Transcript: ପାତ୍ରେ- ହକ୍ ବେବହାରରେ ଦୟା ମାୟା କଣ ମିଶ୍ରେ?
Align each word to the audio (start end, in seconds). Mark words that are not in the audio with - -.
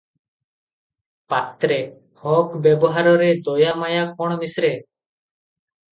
ପାତ୍ରେ- 1.33 1.77
ହକ୍ 2.23 2.57
ବେବହାରରେ 2.69 3.31
ଦୟା 3.49 3.77
ମାୟା 3.83 4.03
କଣ 4.23 4.43
ମିଶ୍ରେ? 4.45 4.73